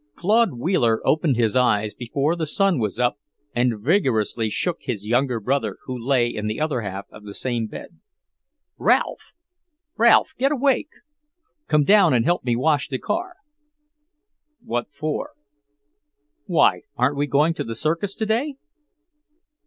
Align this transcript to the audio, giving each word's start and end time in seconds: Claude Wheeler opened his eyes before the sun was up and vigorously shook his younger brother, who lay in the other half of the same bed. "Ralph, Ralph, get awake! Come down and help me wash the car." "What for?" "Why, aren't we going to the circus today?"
Claude 0.15 0.57
Wheeler 0.57 0.99
opened 1.05 1.35
his 1.35 1.55
eyes 1.55 1.93
before 1.93 2.35
the 2.35 2.47
sun 2.47 2.79
was 2.79 2.97
up 2.97 3.19
and 3.53 3.79
vigorously 3.83 4.49
shook 4.49 4.81
his 4.81 5.05
younger 5.05 5.39
brother, 5.39 5.77
who 5.83 5.95
lay 5.95 6.27
in 6.27 6.47
the 6.47 6.59
other 6.59 6.81
half 6.81 7.05
of 7.11 7.23
the 7.23 7.35
same 7.35 7.67
bed. 7.67 7.99
"Ralph, 8.79 9.35
Ralph, 9.95 10.33
get 10.39 10.51
awake! 10.51 10.89
Come 11.67 11.83
down 11.83 12.15
and 12.15 12.25
help 12.25 12.43
me 12.43 12.55
wash 12.55 12.87
the 12.89 12.97
car." 12.97 13.35
"What 14.65 14.91
for?" 14.91 15.33
"Why, 16.47 16.81
aren't 16.97 17.17
we 17.17 17.27
going 17.27 17.53
to 17.53 17.63
the 17.63 17.75
circus 17.75 18.15
today?" 18.15 18.55